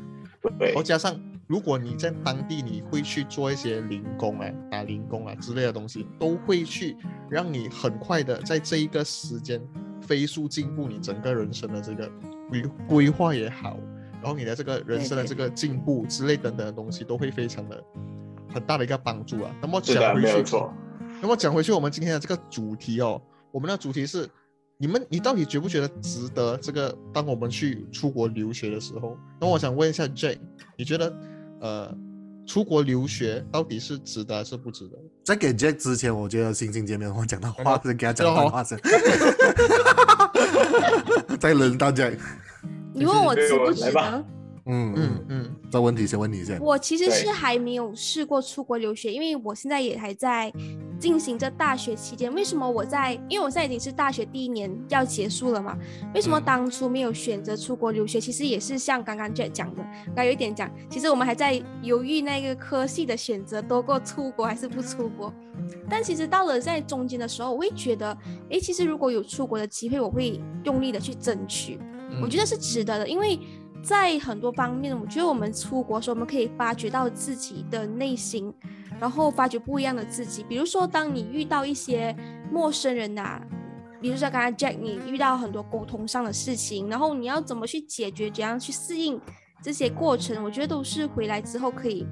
[0.59, 6.97] 对然后加上如果你在当地你会去做一些零工啊、打零工啊之类的东西，都会去
[7.29, 9.61] 让你很快的在这一个时间
[10.01, 12.11] 飞速进步你整个人生的这个
[12.49, 13.79] 规规划也好，
[14.21, 17.81] 然后你的这个人生的这个进步之类等等的东西都会非常的
[18.53, 19.55] 很大的一个帮助啊。
[19.61, 20.55] 那么，讲回去，
[21.21, 24.29] 那么讲回去，我们今天的这个主题哦，我们的主题是
[24.77, 26.57] 你们，你到底觉不觉得值得？
[26.57, 30.37] 这个当我们去出国留学的时候，那我想问一下 J，
[30.75, 31.09] 你觉得
[31.59, 31.93] 呃，
[32.45, 34.97] 出国留学到底是值得还是不值得？
[35.23, 38.79] 在给 Jack 之前，我觉得星星见面我讲到话是，给他讲到话声。
[41.39, 42.17] 再轮到 Jack，
[42.93, 44.25] 你问我值不对值来吧得？
[44.67, 46.59] 嗯嗯嗯，嗯这问题先问你先。
[46.59, 50.51] 我其实是还没有试过出国留学，因为我现在也还在
[50.99, 52.33] 进行着大学期间。
[52.33, 53.13] 为什么我在？
[53.29, 55.77] 因为我现在已经是大学第一年要结束了嘛。
[56.13, 58.19] 为什么嗯当初没有选择出国留学？
[58.19, 65.33] 其实也是像刚刚 Jack 讲的，刚刚有一点讲，其实我们还在犹豫那个科系的选择多过出国还是不出国。
[65.89, 68.17] 但其实到了在中间的时候，我会觉得，
[68.49, 71.79] 诶，其实如果有出国的机会，我会用力的去争取。
[72.09, 73.37] 嗯我觉得是值得的，因为
[73.87, 78.53] 在很多方面，我觉得我们出国的时候，我们可以发掘到自己的内心，
[78.99, 80.43] 然后发掘不一样的自己。
[80.43, 82.13] 比如说，当你遇到一些
[82.51, 83.41] 陌生人呐、
[84.01, 89.17] 比如说刚才 Jack，你遇到很多沟通上的事情，然后你要怎么去解决，怎样去适应
[89.63, 92.05] 这些过程，我觉得都是回来之后可以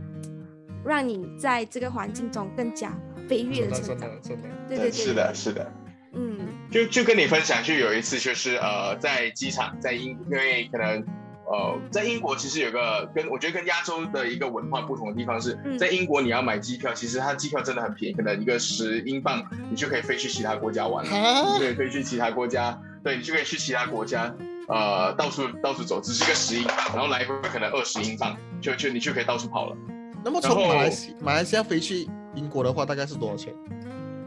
[0.85, 3.99] 让你在这个环境中更加飞跃的的成长。
[3.99, 5.73] 真的真的，对对对，是的，是的。
[6.13, 6.37] 嗯
[6.71, 11.05] 就就跟你分享，就有一次就是呃，在机场，在英，因为可能
[11.45, 24.33] 呃，在英国其实有个跟我觉得跟亚洲的一个文化不同的地方是，嗯在英国你要买机票，其实它机票真的很便宜，可能一个十英镑你就可以飞去其他国家玩了，对可以飞去其他国家，对你就可以去其他国家。
[24.67, 29.77] 呃，到处到处走，只是一个十英镑，然后来回可能二十英镑，就就你就可以到处跑了。
[30.23, 33.53] 那么从马来西马来西亚飞去英国的话，大概是多少钱？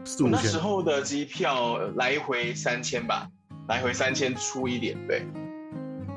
[0.05, 3.27] 四五千那时，候的机票呃来回三千吧，
[3.67, 5.27] 来回三千出一点，对。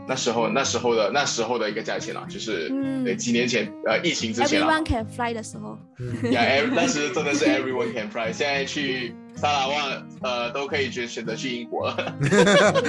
[0.09, 3.05] 那时候那时候的那时候的一个价钱啊，就是、嗯。
[3.05, 9.75] 对几年前呃疫情之前啊，Everyone can fly 的时候，嗯呀，every- 那时真的是 everyone can fly，现在去萨拉瓦
[10.23, 12.15] 呃都可以选选择去英国了。
[12.23, 12.45] 对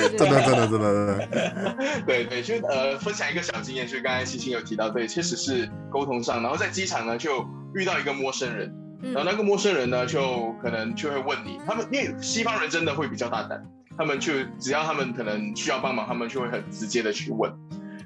[0.10, 8.72] 对真的真的真的真的，对对，就呃分享一个小经验，就是刚才欣欣有提到，对，确实是沟通上，然后在机场呢就遇到一个陌生人，
[9.02, 9.14] 嗯。
[9.14, 13.64] 然后那个陌生人呢，就可能就会问你，他们因为西方人真的会比较大胆，
[13.98, 17.52] 他们就只要他们可能需要帮忙，他们就会很直接的去问。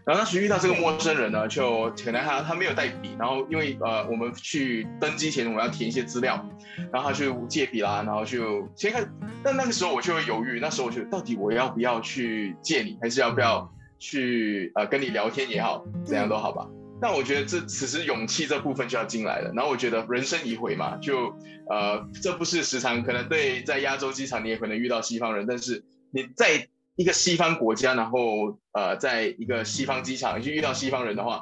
[0.06, 6.46] 然后当时遇到这个陌生人呢，就可能他他没有带笔，然后因为呃我们去登机前我们要填一些资料，
[6.94, 9.06] 然后他就借笔啦，然后就先看，
[9.44, 13.70] 但那个时候我就会犹豫，那时候我就到底我要不要去借你，还是要不要
[14.00, 16.66] 去呃跟你聊天也好，怎样都好吧。
[17.00, 19.52] 但我觉得这此时勇气这部分就要进来了。
[19.56, 21.36] 然后我觉得人生一回嘛，就
[21.70, 31.42] 呃，这不是时常可能对在亚洲机场你也可能遇到西方人，但是你在一个西方国家，然后呃，在一个西方机场你去遇到西方人的话，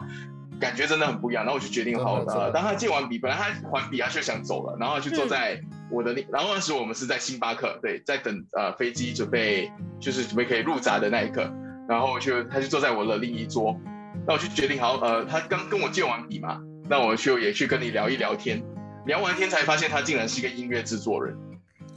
[0.60, 1.46] 感觉真的很不一样。
[1.46, 11.50] 然后我就决定好呃，真的真的当他借完笔，本来他还笔，他就想走了，然后就坐在我的那，然后那时我们是在星巴克，对，在等呃飞机准备就是准备可以入闸的那一刻，
[11.88, 13.80] 然后就他就坐在我的另一桌。
[14.28, 18.64] 那我就决定好，呃，他刚跟我借完笔嘛，那我就也去跟你聊一聊天，
[19.06, 21.38] 聊完天才发现他竟然是一个音乐制作人，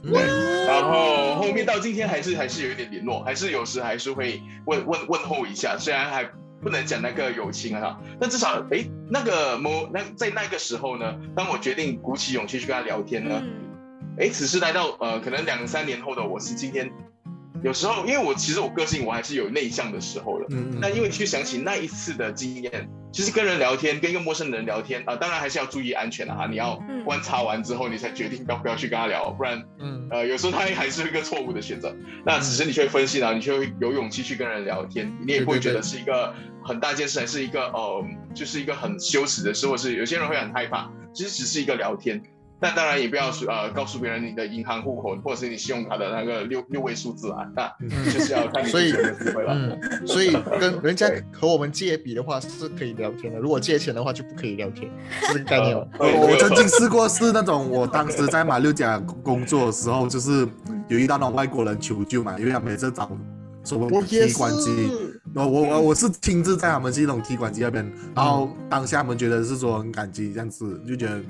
[0.03, 0.21] 对，
[0.67, 6.29] 然后后面到今天还是还是有一点联络，还是有时还是会问问问候一下，虽然还
[6.61, 13.69] 不能讲那个友情啊，但至少哎那个某那在那个时候呢，当我决定鼓起勇气去跟他聊天呢，嗯。
[14.17, 16.91] 哎，此时来到呃，可能两三年后的我是今天，
[17.63, 27.03] 有时候因为我其实我个性我还是有内向的时候的，嗯嗯那因为去想起那一次的经验，其实跟人聊天，跟一个陌生人聊天啊、当然还是要注意安全啊，你要嗯。
[27.03, 30.07] 观察完之后，你才决定要不要去跟他聊，不然嗯。
[30.11, 31.95] 呃，有时候他还是一个错误的选择。
[32.25, 42.21] 那只是你去分析了，你就会有勇气去跟人聊天，你也不会觉得是一个很大件事，还是一个呃，就是一个很羞耻的事，或是有些人会很害怕，其实只是一个聊天。
[42.59, 49.53] 但当然也不要说呃告诉别人你的银行户口或者是你信用卡的那个六六位数字啊，那就是要看你所以自己的智慧了。
[49.53, 54.91] 嗯，所以跟人家和我们借笔的话是可以聊天的，如果借钱的话就不可以聊天，
[55.27, 55.85] 是这个概念吗？
[55.99, 60.47] 我我曾经试过是那种，我当时在马六甲工作的时候，就是
[60.89, 63.09] 有遇到那种外国人求救嘛，因为他们也是找
[63.63, 64.91] 什么提款机，
[65.33, 71.21] 我我我我是亲自在他们系统提款机那边，然后当下他们觉得是说很感激这样子，就觉得。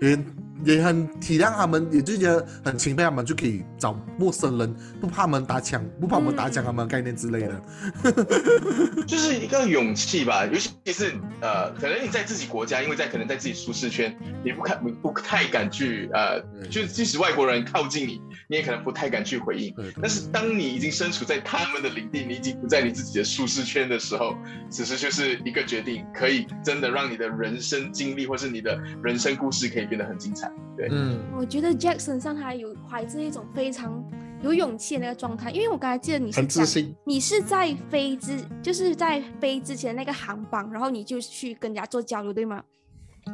[0.00, 0.18] 也
[0.64, 7.62] 也很体谅他们，也就觉得很钦佩他们，就可以找陌生人，不怕他们打枪，不怕我们打枪，他们概念之类的，
[9.06, 10.44] 就是一个勇气吧。
[10.46, 19.72] 尤其是呃，可能你在自己国家，因为在可能在自己舒适圈，你不看不太敢去呃，就即使外国人靠近你，你也可能不太敢去回应。
[20.00, 24.36] 但是当你已经身处在他们的领地，你已经不在你自己的舒适圈的时候，
[24.68, 29.82] 此时就是一个决定，可以真的让你的人生经历或是你的人生故事可以。
[29.92, 34.02] 变得很精彩，对，嗯，我觉得 Jackson 上他有怀着一种非常
[34.42, 42.62] 有勇气的那个状态，因为我刚才记得你是自信，你是在飞之，就是在飞之前那个航班，然后你就去跟人家做交流，对吗？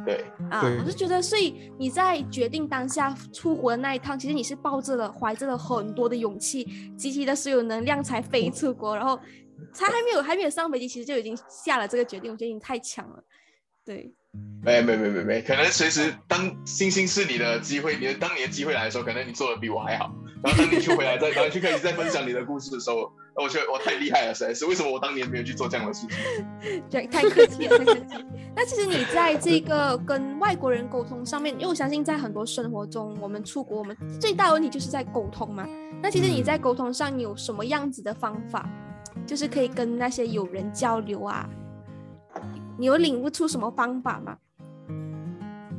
[0.05, 6.63] 对，啊，我是觉得，所以你在决定当下出国的那一趟，其实你是抱着了怀着了很多的勇气，
[6.95, 9.19] 集齐的所有能量才飞出国，然后
[9.73, 13.23] 才还没有还没有上飞机，其实就已经下了这个决定，我觉得你太强了，
[13.83, 14.13] 对。
[14.61, 20.13] 没没没没没，可能随时当星星是你的机会，你的当你的机会来的时候，可能你做的比我还好。
[20.43, 24.65] 然后当你去回来再，然后去可以再分享你的故事的时候， 我觉得我太厉害了，实在是。
[24.65, 26.83] 为什么我当年没有去做这样的事情？
[26.89, 28.25] 对，太客气了，太客气。
[28.55, 35.67] 那其实你在这个跟外国人沟通上面，因为我相信在很多生活中，我们出国，我们最大的问题就是在沟通嘛。
[36.01, 38.69] 那其实你在沟通上，你有什么样子的方法，
[39.25, 41.49] 就是可以跟那些友人交流啊？
[42.79, 44.37] 你有领悟出什么方法吗？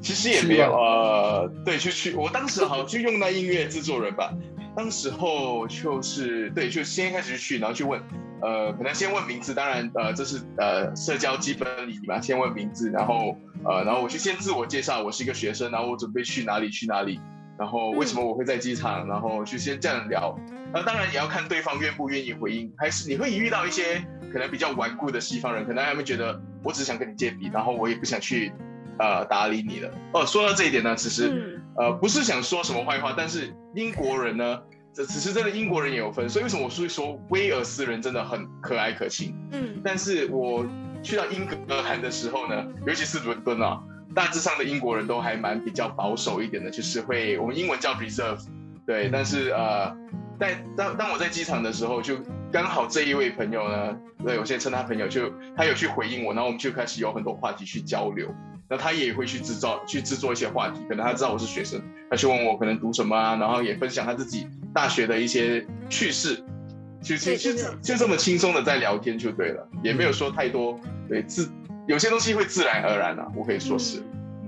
[0.03, 4.31] 其实也没有呃，对，就去，我当时好像就用那音乐制作人吧。
[4.77, 7.99] 当时候就是对，就先开始去，然后去问，
[8.43, 13.35] 呃，可能先问名字，当然呃，这是呃社交基本礼仪嘛，先问名字，然后
[13.65, 17.19] 呃，然后我去先自我介绍，我是一个学生，然后我准备去哪里去哪里，
[17.61, 20.37] 然后为什么我会在机场，然后去先这样聊。
[20.73, 24.03] 那当然也要看对方愿不愿意回应，还是你会遇到一些。
[24.33, 28.53] 可能比较顽固的西方人，可能他们觉得我只想跟你借笔，然后我也不想去
[28.97, 29.91] 呃打理你了。
[30.13, 34.63] 哦，说到这一点呢，其实呃不是想说什么坏话，但是英国人呢，
[34.95, 36.29] 这其实真的英国人也有分。
[36.29, 39.35] 所以为什么我说说威尔斯人真的很可爱可亲？
[39.51, 40.65] 嗯，但是我
[41.03, 43.83] 去到英格兰的时候呢，尤其是伦敦啊，
[44.15, 48.45] 大致上的英国人都还蛮比较保守一点的，就是会我们英文叫 reserve，
[48.87, 49.97] 对，但是呃。
[50.41, 52.17] 在当当我在机场的时候，就
[52.51, 53.95] 刚好这一位朋友呢，
[54.25, 58.27] 对我现在称他朋友，就他有去回应我，然后我们就开始有很多话题去交流。
[58.67, 66.43] 那他也会去制造、去制作一些话题，可能他知道我是学生，他去问我可能读什么啊，然后也分享他自己大学的一些趣事，
[67.03, 71.51] 就就就就这么轻松的在聊天就对了，也没有说太多，对自
[71.91, 73.99] 有些东西会自然而然啊，我可以说是，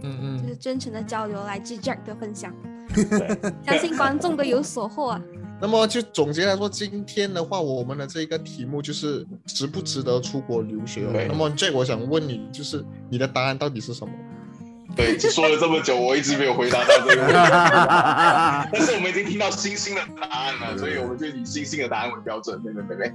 [0.02, 2.54] 嗯嗯，就是真诚的交流来自 Jack 的分享，
[3.66, 5.20] 相信观众都有所获啊。
[5.60, 11.02] 那么就总结来说，今天的话，我们的这个题目就是值不值得出国留学。
[11.28, 14.12] 那么 Jack，我想问你，就是你的答案到底是什么？
[14.96, 17.32] 对， 说了这么久，我一直没有回答到这个问题。
[18.72, 22.62] 但是我们已经听到星星的答案了，所以我们就以星星的答案为标准。
[22.62, 23.12] 对对对对。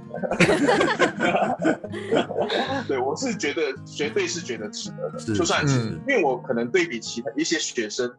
[2.88, 8.12] 对，我是觉得绝对是觉得值得的，就算是因为我可能对比其他一些学生。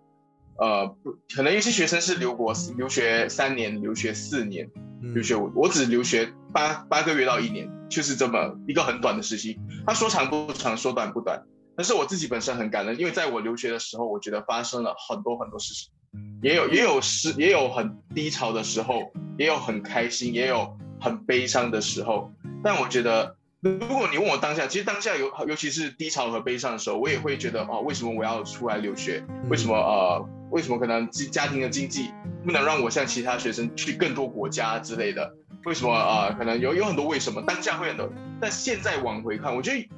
[0.57, 4.69] 呃，不可能，一些学生是留国留学三年，留学四年，
[5.13, 9.57] 留学我我只留学八八个月到一年，就是这么一个很短的时期。
[9.87, 11.41] 他说长不长，说短不短。
[11.79, 15.89] 但是我自己本身很感恩，因为在我留学的时候，我觉得发生了很多很多事情，
[16.43, 22.33] 也有也有时也有很低潮的时候，也有很开心，也有很悲伤的时候。
[22.61, 23.33] 但我觉得。
[23.61, 29.21] 如果你问我当下，其实当下有，尤其是低潮和悲伤的时候，我也会觉得哦，为什么我要出来留学？
[29.49, 32.09] 为什么呃，为什么可能家庭的经济
[32.45, 35.33] 不能让我像其他学生去更多国家之类的？
[35.65, 36.33] 为什么啊？
[36.37, 38.09] 可能有有很多为什么，当下会很多。
[38.39, 39.89] 但现在往回看，我觉得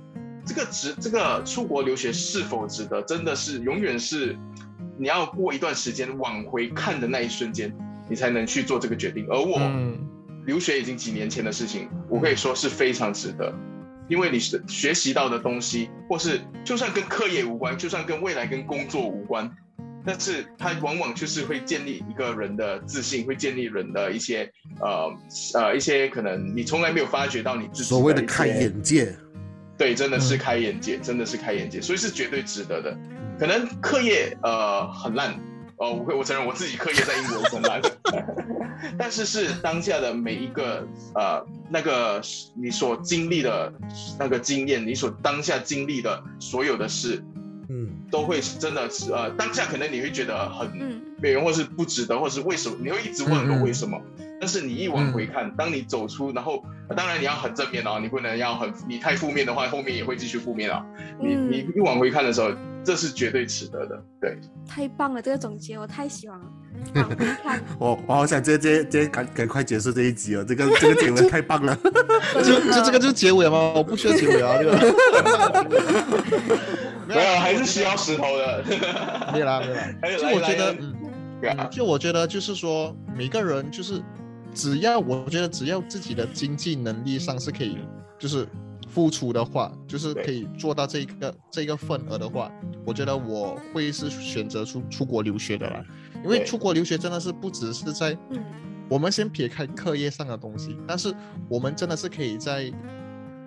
[0.46, 4.38] 这个值，这个出国留学是否值得，真的是永远是
[4.98, 7.74] 你要过一段时间往回看的那一瞬间，
[8.10, 9.26] 你才能去做这个决定。
[9.30, 9.60] 而我。
[10.48, 13.54] 留学已经几年前的事情，我可以说是非常值得，
[14.10, 19.56] 因为你是学习到的东西，或是就算跟课业无关，就算跟未来跟工作无关，
[20.04, 25.16] 但是它往往就是会建立一个人的自信，会建立人的一些呃
[25.54, 29.16] 呃一些可能你从来没有发觉到你自己所谓的开眼界，
[29.82, 32.96] 对，真的是开眼界，真的是开眼界，所以是绝对值得的。
[33.40, 35.34] 可能课业呃很烂。
[35.78, 37.82] 哦，我我承认我自己课业在英国很烂，
[38.96, 42.22] 但是是当下的每一个呃那个
[42.56, 43.74] 你所经历的
[44.20, 47.24] 那个经验，你所当下经历的所有的事，
[47.68, 50.70] 嗯，都会真的是呃，当下可能你会觉得很
[51.20, 54.00] 美人，或是不值得，或是为什么，你会一直问我为什么。
[54.42, 56.64] 但是你一往回看，当你走出，然后
[56.98, 60.84] 当然你要很正面哦，你不能要很你太负面的话，后面也会继续负面啊。
[61.20, 62.50] 你你一往回看的时候，
[62.84, 64.04] 这是绝对值得的。
[64.20, 64.36] 对，
[64.68, 66.46] 太棒了，这个总结我太喜欢了。
[67.78, 71.78] 我我好想直接直接赶赶快结束这一集哦，这个 这个结尾太棒了。
[72.44, 73.74] 就就这个就是结尾吗？
[73.76, 74.72] 我不需要结尾啊，这个。
[77.08, 78.64] 没有，还是需要石头的。
[79.34, 79.92] 没有啦，没有啦。
[80.18, 84.02] 就我觉得，嗯，就我觉得就是说，每个人就是。
[84.54, 87.78] 只要我觉得，只要自己的经济能力上是可以，
[88.20, 88.48] 就是
[88.88, 92.52] 付出的话，就是可以做到这个这个份额的话，
[92.86, 95.84] 我觉得我会是选择出出国留学的啦。
[96.24, 98.18] 因为出国留学真的是不只是在，
[98.90, 101.14] 我们先撇开课业上的东西，但是
[101.50, 102.72] 我们真的是可以在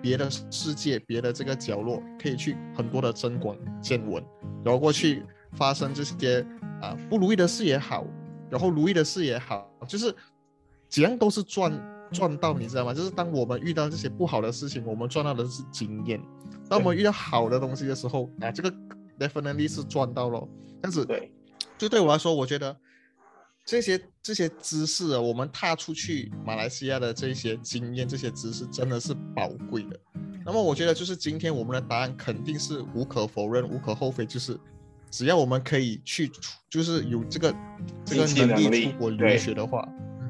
[0.01, 4.23] 别的世界、别的这个角落，可以去很多的增广见闻，
[4.63, 6.45] 然后过去发生这些
[6.81, 8.05] 啊不如意的事也好，
[8.49, 10.13] 然后如意的事也好，就是。
[10.89, 11.71] 怎样都是赚
[12.11, 12.93] 赚到，你知道吗？
[12.93, 16.19] 就是当我们遇到这些不好的事情，我们赚到的是经验；
[16.69, 18.71] 当我们遇到好的东西的时候，啊，这个
[19.19, 20.47] definitely 是赚到了。
[20.81, 21.31] 但是，对，
[21.77, 22.75] 就对我来说，我觉得
[23.65, 29.99] 这些这些知识啊，我们踏出去马来西亚的这些经验、这些知识，真的是宝贵的。
[30.45, 34.57] 那么，我觉得就是今天我们的答案肯定是无可否认、无可厚非，就是
[35.09, 36.31] 只要我们可以去，
[36.69, 37.53] 就是有这个
[38.05, 39.83] 这个能力出国留学的话。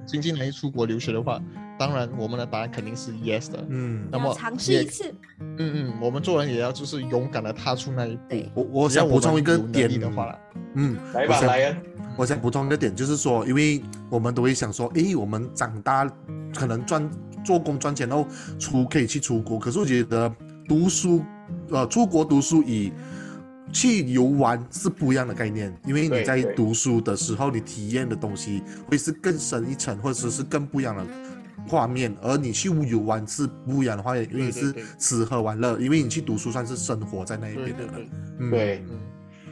[0.05, 1.41] 经济能力出国留学的话，
[1.77, 3.65] 当然我们的答案肯定是 yes 的。
[3.69, 5.13] 嗯，那么尝试一次。
[5.39, 8.51] 嗯嗯，我们做人也要就是勇敢的踏出那一步。
[8.53, 10.37] 我我想补充一个点的话，
[10.75, 11.77] 嗯，来吧，来呀。
[12.17, 16.09] 我想补充一个点，就是说，因为我们都会想说，诶，我们长大
[16.53, 17.09] 可能赚
[17.43, 18.25] 做工赚钱后
[18.57, 20.33] 出可以去出国，可是我觉得
[20.67, 21.23] 读书，
[21.69, 22.93] 呃，出国读书以。
[23.73, 31.05] 去游玩是不一样的概念，因为你在读书的时候，你体验的东西会是更深一层，或者是更不一样的
[31.67, 32.15] 画面。
[32.21, 38.49] 而你去游玩是不一样的画面，因为你是吃喝玩乐，因为你去读书算是生活在那一边的人。
[38.51, 38.85] 对，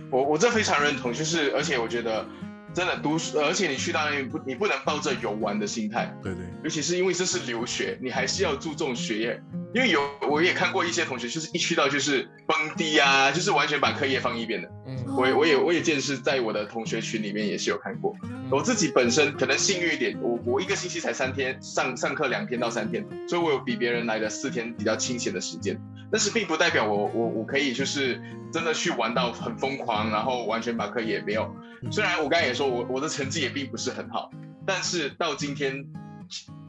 [0.10, 2.26] 我我这非常认同，就是而且我觉得
[2.74, 6.16] 真的读书，而且你去到那边不，你不能抱着游玩的心态。
[6.22, 9.44] 对对，尤其是因为这是留学，你还是要注重学业。
[9.74, 10.00] 因为有
[10.30, 14.70] 我也看过一些同学，就是一去到就是蹦迪啊，就是完全把课业放一边的。
[14.86, 18.16] 嗯，我我也我也见识在我的同学群里面也是有看过。
[18.52, 25.80] 我自己本身可能幸运一点，我我一个星期才三天上上课两天到三天，所以我有比别人来的四天比较清闲的时间。
[26.12, 28.22] 但是并不代表我我我可以就是
[28.52, 31.52] 真的去玩到很疯狂，然后完全把课业没有。
[31.92, 34.30] 虽然我刚才也说我我的成绩也并不是很好，
[34.68, 35.84] 但是到今天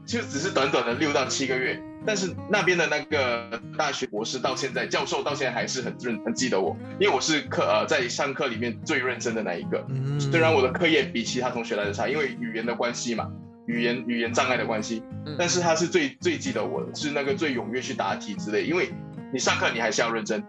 [0.05, 1.81] 就只是短短的六到七个月。
[2.07, 9.83] 但是那边的那个大学博士到现在，教授到现在还是很认很记得我，因为我是课呃在上课里面最认真的那一个。
[10.19, 13.27] 虽然我的课业比其他同学来的差，因为语言的关系嘛，
[13.65, 15.01] 语言语言障碍的关系。
[15.39, 18.91] 但是他是最最记得我的，是那个最踊跃去答题之类，因为
[19.33, 20.43] 你上课你还是要认真。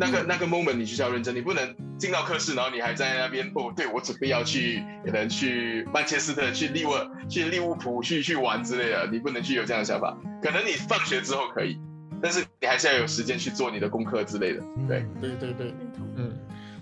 [0.00, 10.18] 那个那个 moment 你就是要认真，你不能进到课室，然后你还在那边哦，对我准备要去可能去曼彻斯特、去利沃、去利物浦去去玩之类的，你不能去有这样的想法。
[10.42, 11.78] 可能你放学之后可以，
[12.22, 14.62] 但是你还是要有时间去做你的功课之类的。
[14.88, 15.74] 对对对对，
[16.16, 16.32] 嗯，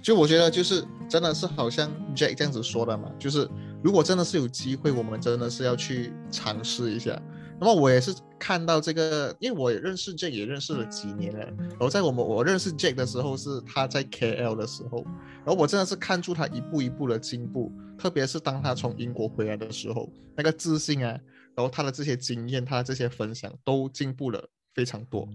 [0.01, 3.49] 就我觉得就是真的是好像 Jack 这样子说的嘛，就是
[3.83, 7.21] 如果真的是有机会，我们真的是要去尝试一下。
[7.61, 11.45] 那么我也是看到这个，因为我也认识 Jack 也认识了几年了。
[11.70, 15.05] 然后在我们我认识 Jack 的时候是他在 KL 的时候，
[15.45, 21.11] 然后我真的是看出他一步一步的进步，特别是当他从英国回来的时候，那个自信啊，
[21.55, 24.43] 然后他的这些经验，他的这些分享都进步了
[24.74, 25.28] 非常多。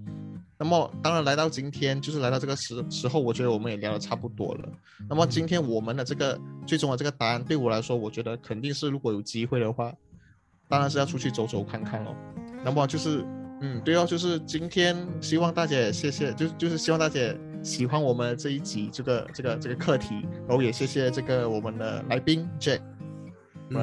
[0.58, 4.70] 那么当然来到今天，就是来到这个时时候，我觉得我们也聊得差不多了。
[5.10, 9.94] 那么今天我们的这个最终的这个答案，对我来说，我觉得肯定是如果有机会的话。
[10.70, 12.16] 当然是要出去走走看看喽。
[12.64, 13.26] 那么就是，
[13.62, 17.20] 嗯，对哦，就是今天希望大家也谢谢，就是就是希望大家
[17.62, 20.16] 喜欢我们这一集这个这个这个课题，
[20.48, 22.80] 然后也谢谢这个我们的来宾 Jack。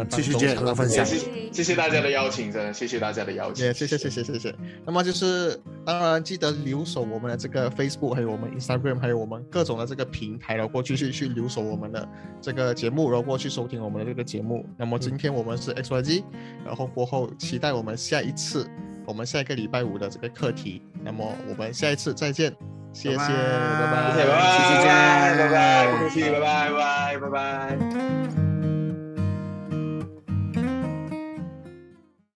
[0.08, 1.04] 继续接和分享，
[1.52, 4.54] 谢谢大家的邀请，真的谢谢大家的邀请，谢谢谢谢谢谢。
[4.84, 12.08] 那么就是当然记得留守我们的这个 Facebook，还有我们 Instagram，还有我们各种的这个平台，然后过去去去留守我们的
[12.40, 14.64] 这个节目，然后过去收听我们的这个节目。
[14.76, 16.22] 那么今天我们是 XYG，
[16.64, 18.68] 然后过后期待我们下一次，
[19.06, 20.82] 我们下一个礼拜五的这个课题。
[21.02, 22.54] 那么我们下一次再见，
[22.92, 23.26] 谢谢，拜
[23.90, 24.38] 拜，谢谢，拜
[24.84, 26.20] 拜，拜拜，不客气，
[27.20, 28.39] 拜拜。